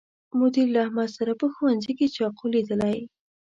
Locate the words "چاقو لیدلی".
2.15-2.97